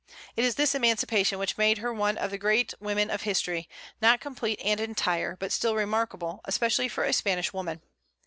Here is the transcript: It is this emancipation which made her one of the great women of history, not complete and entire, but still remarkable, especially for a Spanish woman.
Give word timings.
It 0.35 0.43
is 0.43 0.55
this 0.55 0.73
emancipation 0.73 1.37
which 1.37 1.59
made 1.59 1.77
her 1.77 1.93
one 1.93 2.17
of 2.17 2.31
the 2.31 2.39
great 2.39 2.73
women 2.79 3.11
of 3.11 3.21
history, 3.21 3.69
not 4.01 4.19
complete 4.19 4.59
and 4.63 4.79
entire, 4.79 5.35
but 5.35 5.51
still 5.51 5.75
remarkable, 5.75 6.41
especially 6.45 6.87
for 6.87 7.03
a 7.03 7.13
Spanish 7.13 7.53
woman. 7.53 7.83